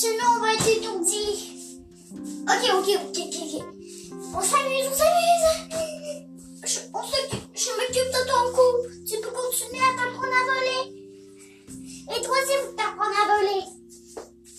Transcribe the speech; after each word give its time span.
Sinon, 0.00 0.30
on 0.36 0.40
va 0.40 0.54
être 0.54 0.68
étourdi. 0.68 1.26
Ok, 2.46 2.64
ok, 2.72 2.88
ok, 3.02 3.18
ok, 3.18 3.34
ok. 3.42 3.54
On 4.32 4.40
s'amuse, 4.40 4.86
on 4.86 4.94
s'amuse. 4.94 5.46
Je, 6.62 6.78
je 6.78 7.70
m'occupe 7.74 8.10
de 8.14 8.22
ton 8.28 8.44
cou. 8.54 8.70
Tu 9.04 9.14
peux 9.20 9.32
continuer 9.32 9.82
à 9.82 9.90
t'apprendre 9.96 10.36
à 10.38 10.44
voler. 10.54 10.82
Et 12.14 12.22
toi 12.22 12.36
aussi, 12.36 12.54
faut 12.64 12.76
t'apprendre 12.76 13.18
à 13.20 13.26
voler? 13.38 13.64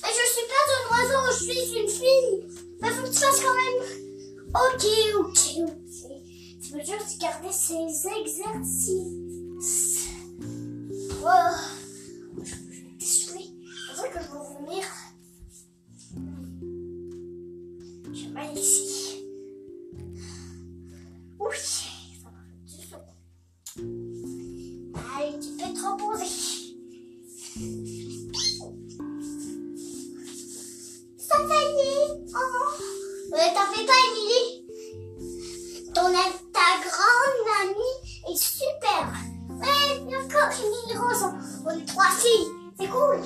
Mais 0.03 0.11
je 0.11 0.25
suis 0.28 0.47
pas 0.50 0.63
un 0.75 0.83
oiseau, 0.91 1.23
je 1.31 1.44
suis 1.53 1.80
une 1.80 1.88
fille. 1.88 2.35
Mais 2.81 2.89
faut 2.89 3.03
que 3.03 3.08
tu 3.08 3.19
fasses 3.19 3.39
quand 3.39 3.56
même. 3.56 3.80
Ok, 4.56 4.83
ok, 5.19 5.39
ok. 5.69 6.00
Tu 6.61 6.67
veux 6.73 6.83
juste 6.83 7.16
garder 7.22 7.53
ces 7.53 7.88
exercices. 8.19 9.98
Encore 40.50 40.66
Émilie 40.66 40.97
Rose. 40.97 41.23
On- 41.66 41.69
est 41.69 41.86
trois 41.86 42.09
filles. 42.11 42.47
C'est 42.80 42.88
cool. 42.89 43.19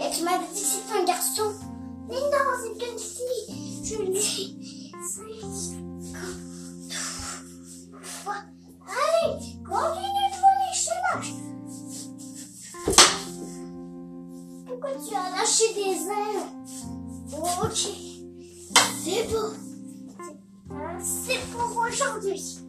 Et 0.00 0.10
tu 0.14 0.22
m'avais 0.24 0.44
dit 0.54 0.60
que 0.60 0.66
c'était 0.66 1.00
un 1.00 1.04
garçon. 1.04 1.54
Mais 2.08 2.16
non, 2.16 2.52
c'est 2.62 2.86
une 2.86 2.98
fille. 2.98 3.82
Je 3.84 3.96
le 4.02 4.08
dis. 4.12 4.92
Allez, 8.90 9.36
continue 9.64 10.28
de 10.28 10.36
voler, 10.38 10.72
je 10.74 10.92
lâche. 11.16 11.32
Pourquoi 14.66 14.90
tu 15.06 15.14
as 15.14 15.30
lâché 15.30 15.66
des 15.74 15.98
ailes? 16.08 16.46
Ok, 17.62 17.80
c'est 19.04 19.24
bon. 19.30 19.50
C'est 21.00 21.40
pour 21.52 21.70
aujourd'hui. 21.76 22.67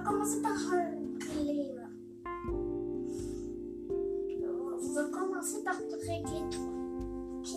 Va 0.00 0.10
commencer 0.10 0.40
par 0.42 0.56
régler. 0.56 1.72
là. 1.74 1.88
On 4.82 4.92
va 4.92 5.04
commencer 5.04 5.62
par 5.64 5.76
te 5.76 5.94
régler 5.94 6.48
toi. 6.50 6.72
Ok 7.38 7.48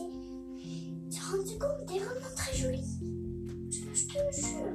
Tu 1.10 1.10
te 1.10 1.32
rendu 1.32 1.58
compte, 1.58 1.86
t'es 1.88 2.00
vraiment 2.00 2.36
très 2.36 2.56
jolie. 2.56 3.00
Je, 3.70 3.80
te 3.80 4.14
jure. 4.42 4.74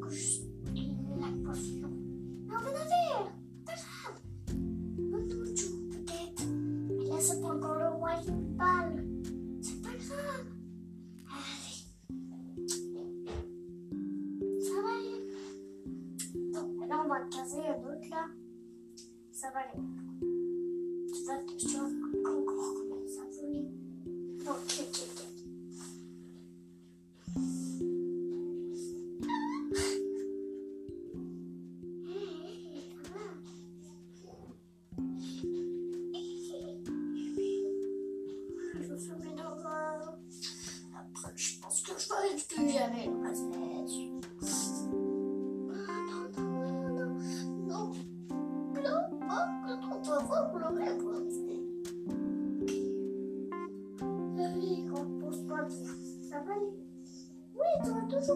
Que 0.00 0.10
je 0.10 0.40
la 1.18 1.28
potion. 1.44 1.85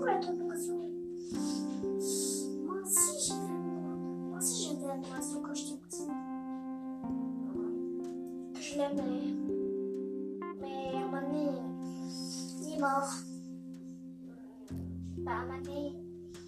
Toujours 0.00 0.08
être 0.08 0.32
oiseau. 0.46 0.90
Moi 2.64 2.76
aussi, 2.82 3.26
j'ai 3.26 3.34
Moi 3.34 4.38
aussi, 4.38 4.68
j'étais 4.68 4.86
un 4.86 5.16
oiseau 5.16 5.40
quand 5.40 5.54
j'étais 5.54 5.76
petite. 5.76 6.08
Je 8.54 8.78
l'aimais. 8.78 9.34
Mais 10.60 10.94
à 10.94 10.98
un 10.98 11.08
moment 11.08 11.72
il 12.62 12.74
est 12.74 12.80
mort. 12.80 13.10
Bah, 15.18 15.32
à 15.32 15.40
un 15.40 15.46
moment 15.46 15.92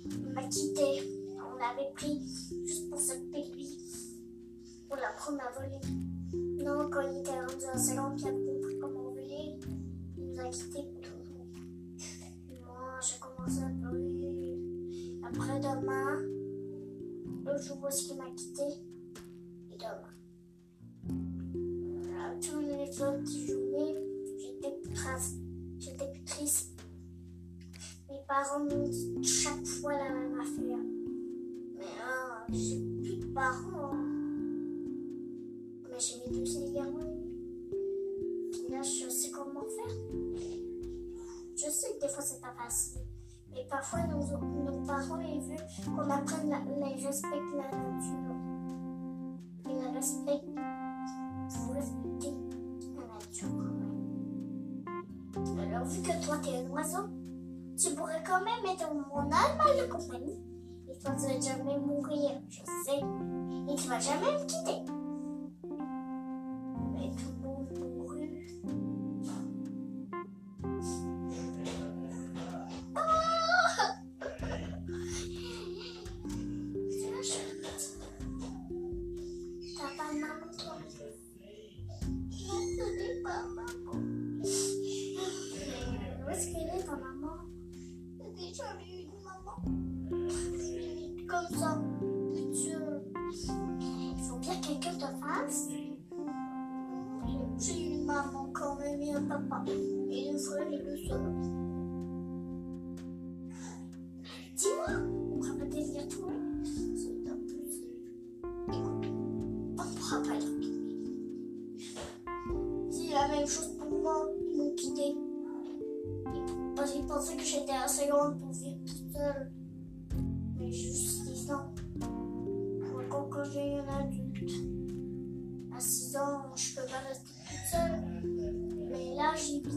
il 0.06 0.32
m'a 0.32 0.42
quitté. 0.44 1.02
On 1.38 1.58
l'avait 1.58 1.90
pris 1.94 2.20
juste 2.64 2.88
pour 2.88 3.00
s'occuper 3.00 3.42
de 3.48 3.54
lui. 3.54 3.68
Pour 4.88 4.96
l'apprendre 4.96 5.40
à 5.42 5.60
voler. 5.60 5.80
Non, 6.64 6.88
quand 6.90 7.00
il 7.00 7.18
était 7.18 7.30
rendu 7.30 7.64
à 7.72 7.76
50, 7.76 8.20
il 8.20 8.28
a 8.28 8.30
compris 8.30 8.78
comment 8.78 9.10
voler. 9.10 9.58
Il 10.16 10.30
nous 10.30 10.40
a 10.40 10.48
quittés 10.48 10.82
pour 10.82 11.00
toujours. 11.00 11.21
Moi, 13.42 13.50
j'ai 13.50 13.60
commencé 13.60 13.64
à 13.64 13.88
pleurer. 13.88 14.56
Après 15.24 15.58
demain, 15.58 16.20
le 17.44 17.58
jour 17.60 17.78
où 17.82 17.88
il 17.90 18.16
m'a 18.16 18.30
quitté, 18.36 18.62
et 19.72 19.76
demain. 19.76 20.14
Tous 22.40 22.60
les 22.60 23.02
autres 23.02 23.26
journées, 23.26 23.96
j'étais 24.38 24.70
plus 24.80 24.94
triste. 24.94 25.38
J'étais 25.78 26.12
triste. 26.24 26.80
Mes 28.08 28.20
parents 28.28 28.64
m'ont 28.64 28.88
dit 28.88 29.24
chaque 29.24 29.66
fois 29.66 29.94
la 29.94 30.10
même 30.10 30.38
affaire. 30.38 30.84
Mais 31.74 31.80
là, 31.80 32.46
j'ai 32.48 32.78
plus 33.02 33.16
de 33.16 33.26
parents. 33.32 33.96
Mais 35.90 35.98
j'ai 35.98 36.16
mes 36.18 36.38
deux 36.38 36.58
égards. 36.58 36.86
Puis 38.52 38.68
là, 38.70 38.82
je 38.82 39.10
sais 39.10 39.30
comment 39.32 39.62
faire. 39.62 39.96
Je 41.56 41.70
sais 41.70 41.88
que 41.94 42.06
des 42.06 42.08
fois, 42.08 42.22
c'est 42.22 42.40
pas 42.40 42.54
facile. 42.56 43.02
Mais 43.54 43.66
parfois, 43.68 44.00
nos, 44.06 44.18
nos 44.18 44.86
parents, 44.86 45.20
ils 45.20 45.40
veulent 45.40 45.96
qu'on 45.96 46.10
apprenne 46.10 46.48
la, 46.48 46.60
les 46.60 47.06
respecter 47.06 47.56
la 47.56 47.64
nature. 47.76 48.34
Et 49.68 49.74
la 49.74 49.90
respecte. 49.92 50.44
Faut 51.50 51.72
respecter 51.72 52.34
la 52.96 53.04
nature 53.14 53.48
quand 53.48 53.64
même. 53.64 53.92
Alors, 55.60 55.84
vu 55.86 56.02
que 56.02 56.24
toi, 56.24 56.36
t'es 56.42 56.56
un 56.56 56.70
oiseau, 56.70 57.08
tu 57.76 57.94
pourrais 57.94 58.22
quand 58.26 58.40
même 58.40 58.72
être 58.72 58.92
mon 58.94 59.20
animal 59.20 59.86
de 59.86 59.92
compagnie. 59.92 60.40
Et 60.88 60.98
toi, 60.98 61.12
tu 61.12 61.26
vas 61.26 61.40
jamais 61.40 61.78
mourir, 61.78 62.30
je 62.48 62.60
sais. 62.84 63.00
Et 63.68 63.74
tu 63.76 63.88
vas 63.88 63.98
jamais 63.98 64.32
me 64.32 64.46
quitter. 64.46 64.91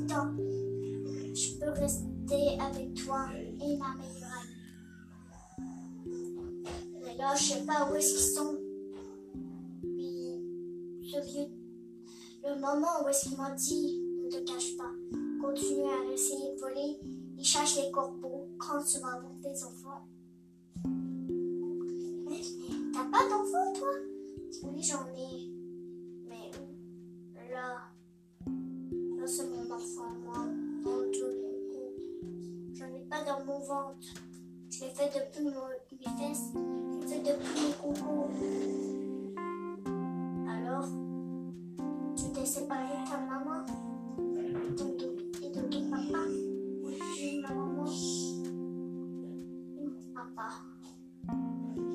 Là, 0.08 0.14
j'ai 0.14 0.14
8 0.14 0.14
ans. 0.14 0.32
Je 1.34 1.60
peux 1.60 1.72
rester 1.72 2.60
avec 2.60 2.94
toi 2.94 3.28
et 3.34 3.78
ma 3.78 3.96
meilleure 3.96 4.32
amie. 4.42 4.56
Mais 7.04 7.16
là, 7.18 7.36
je 7.36 7.44
sais 7.44 7.66
pas 7.66 7.90
où 7.90 7.96
est-ce 7.96 8.14
qu'ils 8.14 8.36
sont. 8.36 8.58
Puis, 9.82 11.10
ce 11.12 11.20
vieux, 11.26 11.48
le 12.44 12.56
moment 12.60 13.04
où 13.04 13.10
est-ce 13.10 13.30
qu'il 13.30 13.38
m'a 13.38 13.52
dit, 13.52 14.02
ne 14.24 14.30
te 14.30 14.38
cache 14.46 14.78
pas, 14.78 14.92
continue 15.42 15.86
à 15.86 16.14
essayer 16.14 16.54
de 16.56 16.60
voler, 16.60 17.00
il 17.38 17.44
cherche 17.44 17.76
les 17.78 17.92
corbeaux 17.92 18.50
quand 18.58 18.84
tu 18.84 19.00
vas 19.00 19.16
avoir 19.16 19.36
des 19.36 19.64
enfants. 19.64 20.08
T'as 22.94 23.06
pas 23.06 23.30
d'enfants, 23.30 23.74
toi? 23.74 23.92
Oui, 24.64 24.82
j'en 24.82 25.06
ai. 25.16 25.55
Depuis 35.16 35.44
mon- 35.46 35.52
mes 35.92 36.12
fesses. 36.18 36.52
Je 37.02 37.08
fait 37.08 37.20
depuis 37.20 37.62
mon 37.62 37.94
coco. 37.94 38.30
Alors, 40.50 40.88
tu 42.16 42.24
t'es 42.34 42.46
séparé 42.46 42.84
de 43.04 43.10
ta 43.10 43.18
maman 43.18 43.64
et 45.42 45.50
de 45.50 45.62
ton 45.62 45.90
papa. 45.90 46.24
Et 47.22 47.40
ma 47.42 47.50
maman. 47.54 47.86
Mon 49.76 49.92
papa. 50.14 50.50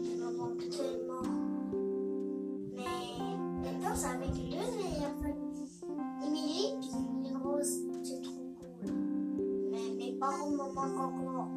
Il 0.05 0.17
me 0.19 0.37
manque 0.37 0.69
tellement. 0.71 1.27
Mais 2.75 3.23
maintenant, 3.63 3.95
c'est 3.95 4.09
avec 4.09 4.35
les 4.37 4.45
deux 4.45 4.71
meilleures 4.77 5.19
familles. 5.21 5.47
Émilie 6.27 6.75
et 7.29 7.37
Rose, 7.37 7.81
c'est 8.03 8.23
trop 8.23 8.55
cool. 8.59 8.93
Mais 9.71 9.95
mes 9.97 10.13
parents 10.19 10.51
me 10.51 10.57
manquent 10.57 11.01
encore. 11.01 11.49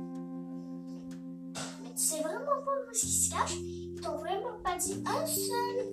Dit 4.78 5.04
un 5.06 5.26
seul, 5.26 5.92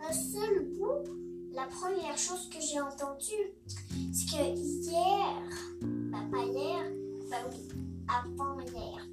un 0.00 0.12
seul 0.12 0.68
bout. 0.76 1.04
La 1.52 1.66
première 1.66 2.16
chose 2.16 2.48
que 2.48 2.60
j'ai 2.60 2.80
entendue, 2.80 3.52
c'est 4.12 4.36
que 4.36 4.42
hier, 4.56 5.42
bah 5.82 6.22
pas 6.30 6.44
hier, 6.44 6.84
bah 7.28 7.38
oui, 7.50 7.68
avant 8.08 8.60
hier. 8.60 9.06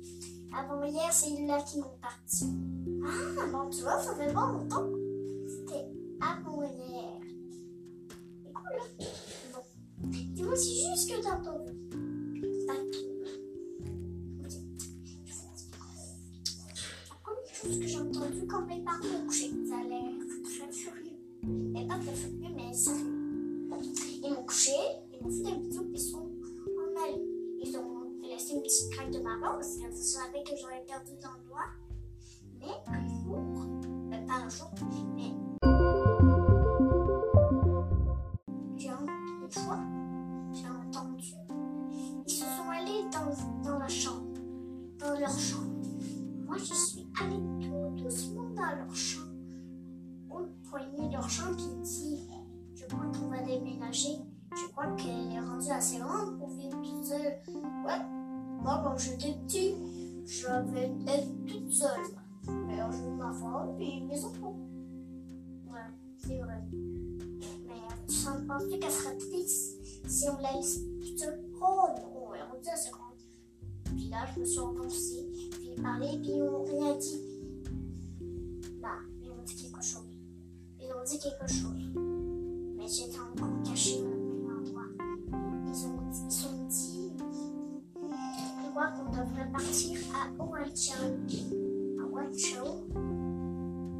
Avant 0.55 0.83
hier, 0.83 1.11
c'est 1.11 1.45
là 1.45 1.61
qu'ils 1.63 1.81
m'ont 1.81 1.97
parti. 1.99 2.45
Ah, 3.03 3.47
bon, 3.51 3.69
tu 3.69 3.81
vois, 3.81 3.99
ça 3.99 4.15
fait 4.15 4.31
pas 4.33 4.51
longtemps. 4.51 4.87
C'était 5.47 5.87
avant 6.21 6.61
hier. 6.61 7.19
C'est 8.43 8.53
cool, 8.53 8.79
hein? 8.79 9.05
Bon. 9.53 9.63
Dis-moi, 10.09 10.55
c'est 10.55 10.91
juste 10.91 11.09
que 11.09 11.21
t'as 11.21 11.39
entendu. 11.39 11.86
Parents 18.97 19.13
m'ont 19.13 19.25
couché, 19.27 19.51
ça 19.67 19.75
a 19.77 19.83
l'air 19.83 20.03
très 20.43 20.71
furieux. 20.71 21.17
Mais 21.43 21.87
pas 21.87 21.97
très 21.97 22.13
furieux, 22.13 22.53
mais 22.55 22.73
sérieux. 22.73 23.13
Ils 24.23 24.33
m'ont 24.33 24.43
couché, 24.43 24.71
ils 25.13 25.23
m'ont 25.23 25.31
fait 25.31 25.51
des 25.51 25.67
bisous, 25.67 25.83
puis 25.83 25.93
ils 25.93 25.99
sont 25.99 26.17
en 26.17 27.03
allés. 27.03 27.23
Ils 27.63 27.77
ont 27.77 28.11
laissé 28.21 28.53
une 28.53 28.61
petite 28.61 28.91
craque 28.91 29.11
de 29.11 29.19
ma 29.19 29.37
parce 29.41 29.77
que 29.77 29.83
je 29.91 29.95
savais 29.95 30.43
que 30.43 30.55
j'aurais 30.59 30.83
perdu 30.85 31.11
dans 31.21 31.33
le 31.33 31.47
doigt. 31.47 31.69
Mais 32.59 32.73
un 32.87 33.07
jour, 33.23 33.39
ben 34.09 34.25
pas 34.25 34.33
un 34.33 34.49
jour, 34.49 34.67
mais 35.15 35.46
De 50.95 51.11
leur 51.11 51.29
chambre 51.29 51.55
qui 51.57 51.69
dit 51.81 52.29
Je 52.75 52.85
crois 52.85 53.05
qu'on 53.07 53.27
va 53.27 53.41
déménager. 53.41 54.17
Je 54.51 54.71
crois 54.71 54.87
qu'elle 54.95 55.31
est 55.31 55.39
rendue 55.39 55.69
assez 55.69 55.97
grande 55.97 56.37
pour 56.39 56.49
vivre 56.49 56.81
toute 56.81 57.03
seule. 57.03 57.39
Ouais, 57.85 57.99
moi, 58.63 58.81
quand 58.83 58.97
j'étais 58.97 59.37
petit, 59.45 59.75
je 60.25 60.47
vais 60.71 60.91
être 61.07 61.45
toute 61.45 61.71
seule. 61.71 62.05
Alors, 62.47 62.91
je 62.91 63.03
veux 63.03 63.15
ma 63.15 63.31
femme 63.33 63.79
et 63.79 64.01
mes 64.01 64.23
enfants. 64.23 64.55
Ouais, 65.67 65.79
c'est 66.17 66.39
vrai. 66.39 66.63
Mais 66.71 67.75
tu 68.07 68.13
sens 68.13 68.37
pas 68.47 68.57
qu'elle 68.59 68.91
serait 68.91 69.17
triste 69.17 69.77
si 70.07 70.29
on 70.29 70.41
la 70.41 70.53
laisse 70.53 70.79
toute 70.99 71.19
seule. 71.19 71.43
Oh 71.61 71.87
non, 71.97 72.33
elle 72.33 72.39
est 72.39 72.43
rendue 72.43 72.69
assez 72.73 72.89
grande. 72.89 73.07
Puis 73.95 74.09
là, 74.09 74.25
je 74.33 74.39
me 74.39 74.45
suis 74.45 74.59
enfoncée, 74.59 75.29
puis 75.51 75.81
parlaient, 75.81 76.17
puis 76.19 76.31
ils 76.31 76.43
m'ont 76.43 76.63
Quelque 81.19 81.51
chose. 81.51 81.91
Mais 82.77 82.87
j'étais 82.87 83.17
encore 83.17 83.49
cachée 83.65 84.01
au 84.01 84.05
même 84.05 84.59
endroit. 84.59 84.83
Ils 85.65 85.87
ont 85.87 85.99
ils 86.29 86.45
ont 86.45 86.67
dit 86.67 87.11
je 88.63 88.69
crois 88.69 88.87
qu'on 88.91 89.09
devrait 89.09 89.51
partir 89.51 89.99
à 90.13 90.43
Owancho. 90.43 90.93
À 91.99 92.05
Owancho. 92.05 92.85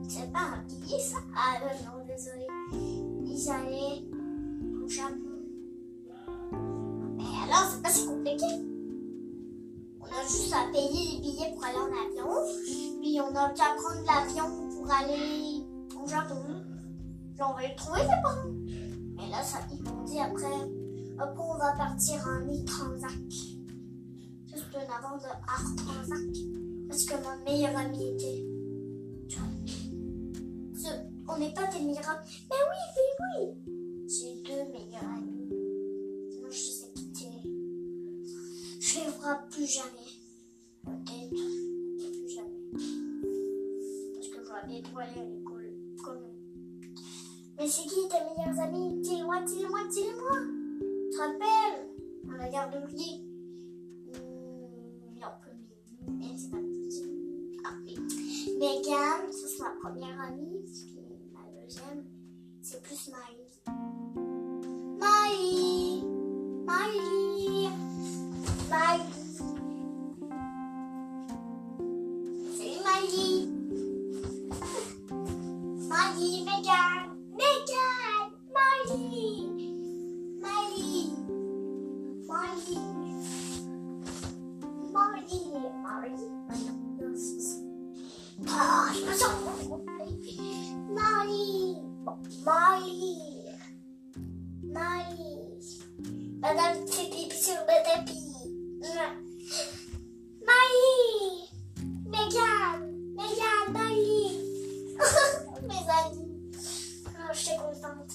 C'est 0.08 0.32
pas 0.32 0.40
un 0.40 0.64
pays, 0.70 1.02
ça? 1.02 1.18
Ah 1.36 1.58
euh, 1.64 1.74
non, 1.86 2.06
désolé. 2.06 2.46
Ils 3.26 3.50
allaient 3.50 4.04
au 4.84 4.88
Japon. 4.88 5.42
Mais 7.18 7.24
alors, 7.46 7.72
c'est 7.72 7.82
pas 7.82 7.90
si 7.90 8.06
compliqué. 8.06 8.46
On 10.00 10.06
a 10.06 10.22
juste 10.22 10.54
à 10.54 10.72
payer 10.72 11.16
les 11.16 11.22
billets 11.22 11.52
pour 11.56 11.66
aller 11.66 11.78
en 11.78 11.88
avion. 11.88 12.30
Puis 13.02 13.20
on 13.20 13.36
a 13.36 13.50
qu'à 13.50 13.76
prendre 13.76 14.06
l'avion 14.06 14.70
pour 14.70 14.92
aller 14.92 15.64
au 16.00 16.08
Japon. 16.08 16.67
Puis 17.38 17.46
on 17.48 17.54
va 17.54 17.62
les 17.68 17.76
trouver, 17.76 18.02
les 18.02 18.22
parents. 18.24 18.50
Mais 19.16 19.30
là, 19.30 19.44
ça, 19.44 19.60
dit 20.08 20.20
après, 20.20 20.46
après 21.20 21.40
on 21.40 21.58
va 21.60 21.74
partir 21.74 22.16
en 22.26 22.42
e-transac. 22.48 23.12
Juste 23.30 24.74
une 24.74 24.92
avant 24.92 25.18
de 25.18 25.30
Art 25.48 25.76
Transac. 25.76 26.18
Parce 26.90 27.06
que 27.06 27.14
ma 27.24 27.36
meilleure 27.46 27.78
amie 27.78 28.08
était. 28.08 28.44
On 31.30 31.38
n'est 31.38 31.54
pas 31.54 31.68
des 31.68 31.82
meilleures 31.82 32.10
amies. 32.10 32.28
Mais 32.50 32.56
oui, 32.72 32.78
mais 32.96 33.12
oui. 33.22 34.08
J'ai 34.08 34.42
deux 34.42 34.72
meilleures 34.72 35.04
amies. 35.04 35.52
Sinon, 36.32 36.50
je 36.50 36.58
les 36.58 36.86
ai 36.86 36.92
quittées. 36.96 37.42
Je 38.80 38.96
les 38.96 39.12
vois 39.20 39.36
plus 39.52 39.68
jamais. 39.68 40.07
Mais 47.68 47.74
c'est 47.74 47.84
qui 47.84 48.08
tes 48.08 48.24
meilleurs 48.24 48.60
amis 48.62 49.02
Dis-le-moi, 49.02 49.42
dis-le-moi, 49.42 49.80
dis-le-moi. 49.92 50.38
Tu 50.80 51.10
te 51.10 51.18
rappelles 51.18 51.90
À 52.34 52.38
la 52.38 52.50
garderie. 52.50 53.28
Hmm, 54.06 55.20
non, 55.20 55.28
mais 56.08 56.38
c'est 56.38 56.50
pas 56.50 56.58
petit. 56.60 57.04
Ah 57.66 57.74
oui. 57.84 57.98
Megan, 58.58 59.32
ça 59.34 59.48
c'est 59.48 59.64
ma 59.64 59.72
première 59.82 60.22
amie. 60.22 60.64
Puis 60.66 60.96
ma 61.34 61.62
deuxième, 61.62 62.06
c'est 62.62 62.82
plus 62.82 63.10
Maï. 63.10 63.36
Maï 64.98 66.04
Maï 66.66 67.70
Maï 68.70 69.17
Ah, 88.60 88.88
je 88.92 89.06
me 89.06 89.14
sens 89.14 89.34
Maï 90.90 91.78
Maï 92.44 93.14
Maï 94.64 95.60
Madame 96.40 96.88
fait 96.88 97.10
pipi 97.12 97.38
sur 97.38 97.54
le 97.54 97.84
tapis. 97.86 98.50
Maï 100.48 100.76
Megan 102.08 102.82
Megan, 103.16 103.74
Maï 103.74 104.40
Mes 105.62 105.86
amis. 105.92 106.52
Oh, 107.06 107.32
je 107.34 107.38
suis 107.38 107.58
contente. 107.58 108.14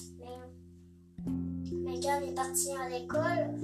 Mais 1.25 1.91
Megan 1.91 2.21
est 2.21 2.33
partie 2.35 2.71
à 2.73 2.89
l'école 2.89 3.55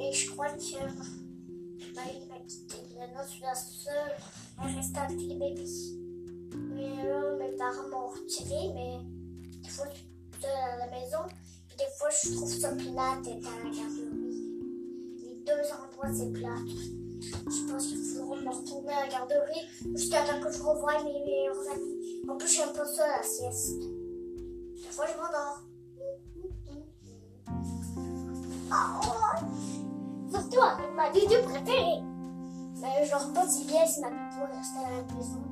et 0.00 0.12
je 0.12 0.30
crois 0.32 0.48
que 0.48 0.84
Maï 1.94 2.26
m'a 2.28 2.38
quitté. 2.44 2.76
Maintenant, 2.98 3.22
je 3.24 3.30
suis 3.30 3.42
la 3.42 3.54
seule 3.54 4.16
à 4.58 4.66
rester 4.66 4.98
avec 4.98 5.20
les 5.20 5.36
bébés. 5.36 6.07
Mais 6.54 7.04
là, 7.04 7.36
mes 7.38 7.56
parents 7.56 7.88
m'ont 7.90 8.08
retiré, 8.08 8.72
mais 8.74 8.98
des 9.62 9.68
fois, 9.68 9.86
je 9.92 9.98
suis 9.98 10.08
seule 10.40 10.50
à 10.50 10.76
la 10.78 10.90
maison. 10.90 11.18
Puis 11.68 11.76
des 11.76 11.90
fois, 11.98 12.08
je 12.10 12.34
trouve 12.34 12.52
ça 12.52 12.68
plate 12.70 13.22
d'être 13.22 13.46
à 13.46 13.64
la 13.64 13.70
garderie. 13.70 14.48
Les 15.22 15.42
deux 15.44 15.64
endroits, 15.72 16.12
c'est 16.12 16.32
plate. 16.32 16.68
Je 17.20 17.70
pense 17.70 17.86
qu'il 17.86 17.98
faudra 17.98 18.36
me 18.36 18.50
retourner 18.50 18.92
à 18.92 19.06
la 19.06 19.08
garderie 19.08 19.66
jusqu'à 19.94 20.22
temps 20.22 20.40
que 20.40 20.52
je 20.52 20.62
revoie 20.62 21.02
mes 21.02 21.24
meilleurs 21.24 21.68
amis. 21.72 22.22
En 22.28 22.36
plus, 22.36 22.48
j'aime 22.48 22.72
pas 22.72 22.84
ça, 22.84 23.06
la 23.06 23.22
sieste. 23.22 23.78
Des 23.78 24.90
fois, 24.90 25.06
je 25.06 25.16
m'endors. 25.16 25.62
Oh. 28.70 29.08
Surtout 30.30 30.60
avec 30.60 30.94
ma 30.94 31.10
vidéo 31.10 31.42
préférée. 31.42 32.02
Mais 32.80 33.04
je 33.04 33.10
dors 33.10 33.32
pas 33.32 33.48
si 33.48 33.64
bien 33.64 33.84
si 33.86 34.00
ma 34.00 34.08
voix 34.08 34.46
reste 34.46 34.76
à 34.76 34.90
la 34.90 35.02
maison. 35.14 35.47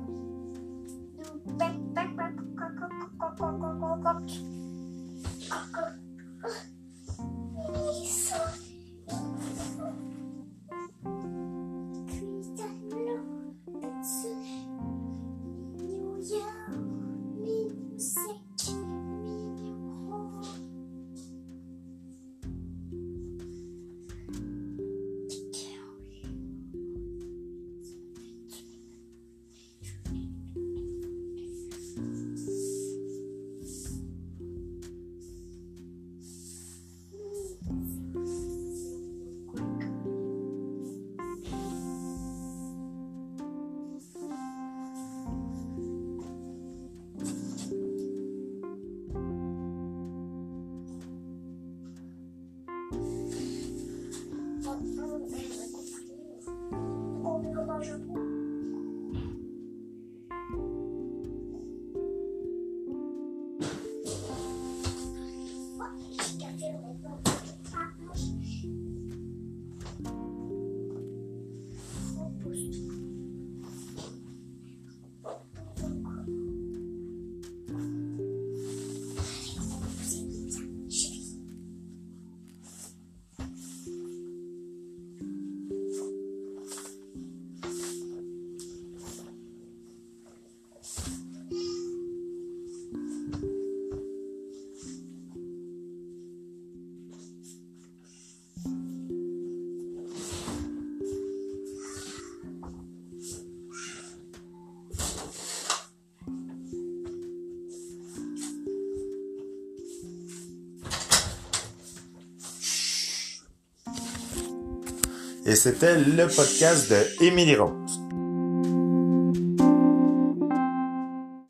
Et 115.47 115.55
c'était 115.55 115.97
le 115.97 116.27
podcast 116.27 116.91
de 116.91 117.23
Émilie. 117.23 117.55